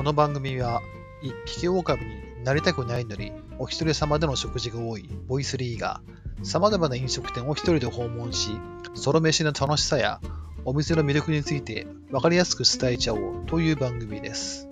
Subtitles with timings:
[0.00, 0.80] この番組は、
[1.20, 6.00] 一匹狼になりたくないのに、お一人様での食事が多いボイスリーが、
[6.42, 8.58] 様々な飲食店を一人で訪問し、
[8.94, 10.22] ソロ飯の楽しさや、
[10.64, 14.70] お店の魅力について分かりやすく伝えちゃおうという番組です。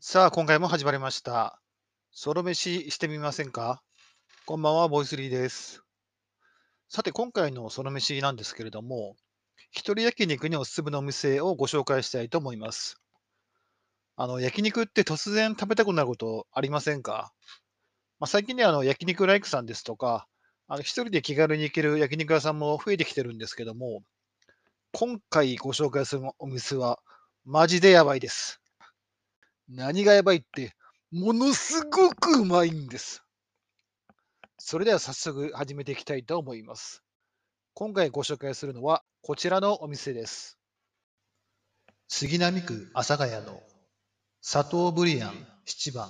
[0.00, 1.60] さあ、今回も始まりました。
[2.12, 3.82] ソロ飯してみませんか？
[4.46, 5.82] こんばんは、ボイスリーです。
[6.88, 9.16] さて、今回のソロ飯なんですけれども、
[9.70, 13.00] 一人焼肉におすすめのお店をご紹介したいと思います。
[14.16, 17.32] あの、焼肉って突然食べたくなることありませんか、
[18.18, 20.26] まあ、最近ではあの焼肉ライクさんですとか、
[20.66, 24.02] あの一人で気軽に行ける焼肉屋さんも増えてきてるんですけども、
[24.92, 26.98] 今回ご紹介するお店は、
[27.44, 28.60] マジでやばいです。
[29.68, 30.74] 何がやばいって、
[31.12, 33.22] ものすごくうまいんです。
[34.58, 37.02] それでは早速始めていきたいと思います。
[37.72, 40.58] 今回ご紹介するのはこちらのお店です。
[42.08, 43.62] 杉並区阿佐ヶ谷の
[44.42, 45.32] 佐藤ブリアン
[45.64, 46.08] 七番。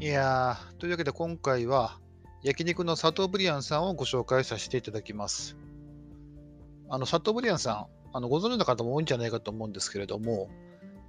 [0.00, 1.98] いやー、というわけで今回は
[2.42, 5.56] 焼肉の佐藤ブリアンさんをご紹介させていただきます。
[6.88, 10.48] あの佐藤ブリアンさん、あのご存知の方も多いんじゃないかと思うんですけれども、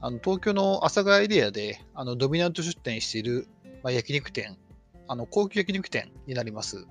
[0.02, 3.48] あの東京の阿佐ヶ谷エリアであのドミナント出店している、
[3.84, 4.58] まあ、焼肉店
[5.10, 6.86] あの高級焼肉店になります。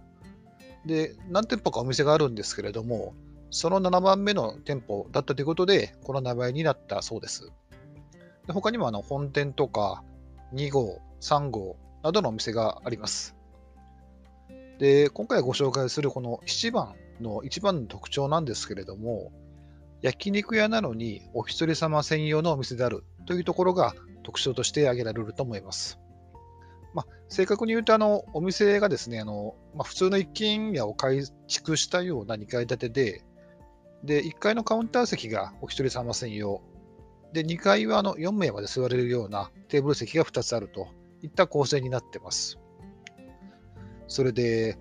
[0.84, 3.14] で、何店舗かお店があるんですけれども、
[3.50, 7.52] その7番目の店舗だったということで、この名前になったそうです。
[8.46, 10.02] で他にもあの本店とか
[10.52, 13.36] 2号、3号などのお店があります。
[14.78, 19.30] で、今回ご紹介するこの7番の一番の特徴なんですけれども、
[20.02, 23.94] 焼肉屋なのにお一人様専用のお店であるというところが
[24.24, 25.98] 特徴として挙げられると思います。
[26.98, 33.24] まあ、正確に言うと、あの、お店がですね、あの、まあ、普通の一軒家を改築したような2階建てで、
[34.02, 36.60] で、1階のカウンター席がお一人様専用。
[37.32, 40.88] で、2階はあの4名まで座れるようなテーブル席が2つあると
[41.22, 42.58] いった構成になってます。
[44.08, 44.76] それで、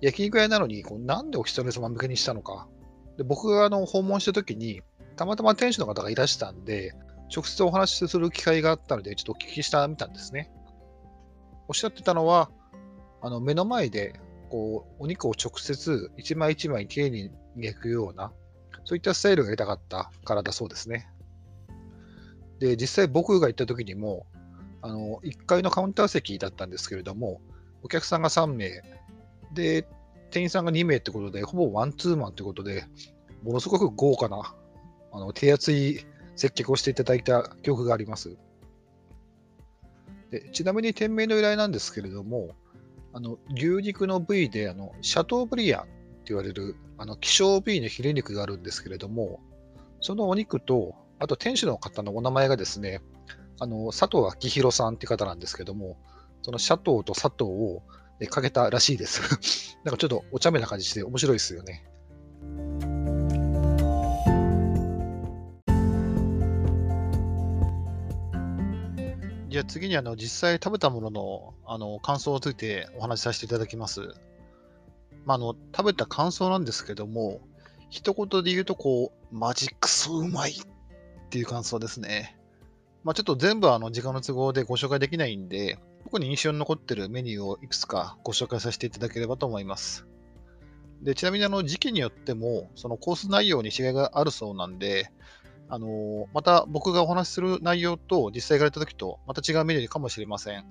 [0.00, 2.66] 焼肉屋なのに、こうなんでお一人様向けにしたのか。
[3.18, 4.80] で僕があの訪問した時に、
[5.16, 6.94] たまたま店主の方がいらしたんで、
[7.34, 10.50] 直接お話しする機会があったので、ちょっとお聞きしたみたんですね。
[11.68, 12.50] おっしゃってたのは、
[13.20, 14.18] あの目の前で
[14.50, 18.32] こうお肉を直接一枚一枚丁寧に焼くような、
[18.84, 21.08] そういったスタイルがやりたかったからだそうですね。
[22.58, 24.26] で、実際僕が行った時にも、
[24.80, 27.40] あの1階のカウンター席だったんですけれども、
[27.82, 28.82] お客さんが3名、
[29.52, 29.86] で、
[30.30, 32.84] 店員さんが2名ってことで、ほぼワンツーマンってことで、
[33.42, 34.54] ものすごく豪華な、
[35.12, 36.00] あの手厚い
[36.36, 38.36] 接客をしていただいた記憶があります。
[40.30, 42.50] でちなみに店名の由来なんですけれども、
[43.12, 45.90] あの牛肉の部位であのシャトーブリアンって
[46.26, 49.40] 言われるあの希少部位のヒレ肉があるんですけれども、
[50.00, 53.00] そのお肉と、あと店主の方のお名前がですね、
[53.60, 55.96] あの佐藤明宏さんって方なんですけども、
[56.42, 57.82] そのシャトーと佐藤を
[58.30, 59.78] かけたらしいです。
[59.84, 61.84] なんかちょっとお茶目な感じして面白いですよね。
[69.58, 74.14] じゃあ次にあの実際食べたもののあの感想についてお話しさせていただきます。
[75.24, 77.40] まあ、あの食べた感想なんですけども、
[77.90, 80.54] 一言で言うとこう、マジクソうまいっ
[81.30, 82.38] ていう感想ですね。
[83.02, 90.06] まあ、ちょっと全部あの時間の都合でご紹介できないんで、特に印象に残ってるメニューをいくつかご紹介させていただければと思います。
[91.02, 95.10] でちなみにあの時期によっても、そのコース内容に違いがあるそうなんで、
[95.70, 100.64] あのまた僕がお話しする内容と実際がやった時とまた違うメニューかもしれません。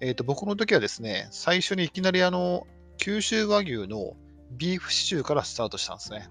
[0.00, 2.66] えっ、ー、と、僕の時はですね、最初にいきなりあの、
[2.98, 4.14] 九州和牛の
[4.52, 6.28] ビーフシチューからスタートしたんですね。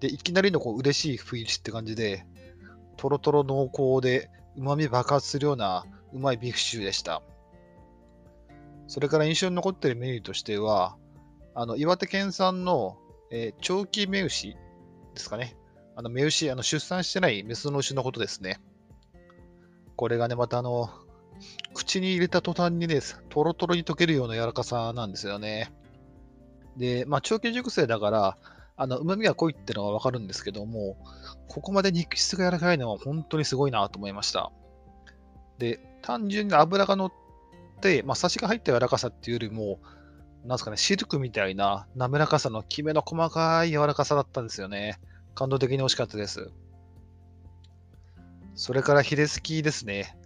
[0.00, 2.26] で、いきなりのこう嬉しい雰囲気って感じで、
[2.96, 7.22] とろとろ濃厚で、旨味爆発するようなうまいビーフシチューでした。
[8.88, 10.96] それから印象に残っているメニューとしては、
[11.54, 12.96] あの岩手県産の、
[13.30, 14.56] えー、長期目牛で
[15.16, 15.56] すかね。
[15.98, 18.60] あの、目牛、あの、出産してないメスの牛のことですね。
[19.96, 20.90] これがね、またあの、
[21.74, 23.00] 口に入れた途端にね、
[23.30, 25.72] とろとろに溶けるような柔らかさなんですよね。
[26.76, 28.38] で、まあ、長期熟成だから、
[28.76, 30.96] あの、旨味が濃いってのはわかるんですけども、
[31.48, 34.52] ここまで肉質が柔らかいのは本当にすごいなと思いました。
[35.58, 37.12] で、単純に油が乗っ
[37.80, 39.80] て、まあ、サシが入った柔らかさっていうよりも、
[40.44, 45.00] なんすかね、シルクみたいな滑らかさのきめの細かい柔らかさだったんですよね。
[45.38, 46.50] 感動的に美味しかったです。
[48.56, 50.18] それからヒレスキですね。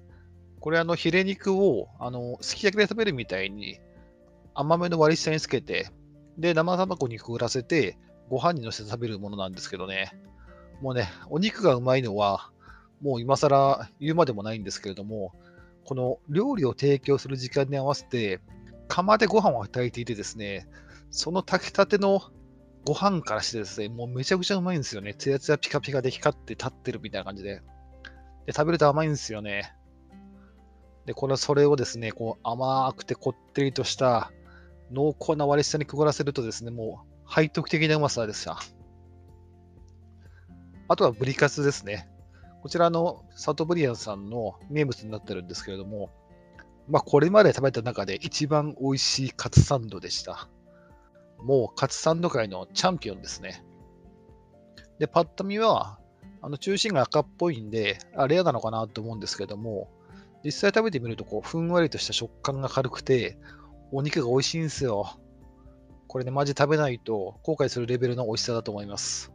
[0.58, 3.78] これあのヒレ肉をあのすき焼きで食べるみたいに
[4.54, 5.90] 甘めの割り下につけて、
[6.38, 7.98] で、生卵にくぐらせて、
[8.30, 10.12] ご飯にのせて食べるものなんですけどね。
[10.80, 12.50] もうね、お肉がうまいのは、
[13.02, 15.34] もう今更言うまでもないんですけれども、
[15.84, 18.40] この料理を提供する時間に合わせて、
[18.88, 20.66] 釜でご飯を炊いていてですね、
[21.10, 22.22] その炊きたての
[22.84, 25.14] ご飯からしてですね、もうめちゃくちゃうまいんですよね。
[25.14, 27.62] ツヤツヤピカピカで光って立ってるみたいな感じで。
[28.46, 29.75] で、食べると甘いんですよね。
[31.06, 34.32] で、このそれをですね、こう甘くてこってりとした
[34.90, 38.58] 濃厚な割り下にくぐらせるとですね、もう背徳的なうまさでした。
[40.88, 42.08] あとはブリカツですね。
[42.62, 46.11] こちらのサトブリアンさんの名物になってるんですけれども、
[46.88, 50.49] まあ、これまで食べた中で一番美味しいカツサンドでした。
[51.44, 53.64] もうカツサンド界のチャンピオンですね。
[54.98, 55.98] で、パッと見は、
[56.40, 59.88] あの中心が赤っぽいんで、あレアなのかなと思うんですけども、
[60.44, 63.38] 実際食べてみると、こう、ふんわりとした食感が軽くて、
[63.92, 65.18] お肉が美味しいんですよ。
[66.08, 69.32] これね、マジ食べないと後悔するレベルの美味しさだと思います。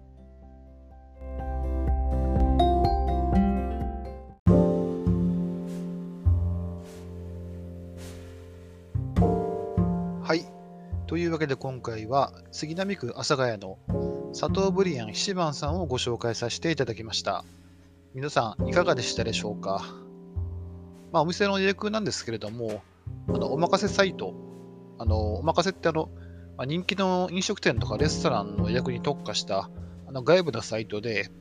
[10.24, 10.57] はい。
[11.08, 13.80] というわけで今回は杉並区阿佐ヶ谷の
[14.38, 17.46] 佐藤ブリアン七番さんをご紹介させていただきました。
[18.14, 19.86] 皆さんいかがでしたでしょうか？
[21.14, 22.82] まあ、お店の予約なんですけれども、
[23.30, 24.34] あのお任せサイト、
[25.00, 26.10] あのお任せってあの、
[26.58, 29.70] まあ、人気の飲食店とかレストランの予約に特化した
[30.08, 31.32] あの外部のサイトで、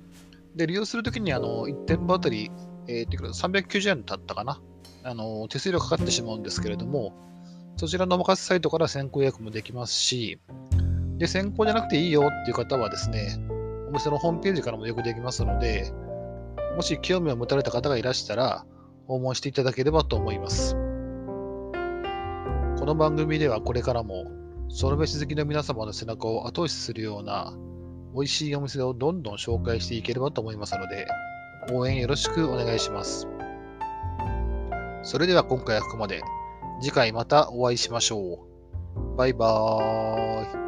[0.55, 2.53] で利用するときにあの1店舗あたり、
[2.87, 4.61] えー、390円だったかな？
[5.03, 7.15] あの、手数料かかってしまうんですけれども、
[7.77, 10.41] そちらのお任せサイトから先行予約もできますし、
[11.19, 13.39] で、先行じゃなくていいよっていう方はですね、
[13.89, 15.93] お店のホームページからも予約できますので、
[16.75, 18.65] もし興味を持たれた方がいらしたら、
[19.07, 20.75] 訪問していただければと思います。
[22.79, 24.25] この番組ではこれからも、
[24.71, 27.55] ソロ飯好きの皆様の背中を後押しするような、
[28.15, 31.07] 美味しいお店をどんどん紹介していければと思いますので、
[31.73, 33.29] 応援よろしくお願いします。
[35.03, 36.23] それでは今回はここまで。
[36.81, 38.47] 次回またお会いしましょ
[38.95, 39.17] う。
[39.17, 40.66] バイバーイ。